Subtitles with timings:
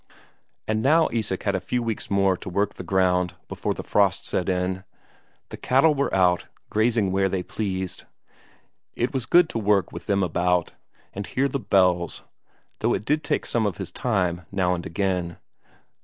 [0.67, 4.25] And now Isak had a few weeks more to work the ground before the frost
[4.25, 4.83] set in.
[5.49, 8.05] The cattle were out, grazing where they pleased;
[8.95, 10.71] it was good to work with them about,
[11.13, 12.23] and hear the bells,
[12.79, 15.37] though it did take some of his time now and again.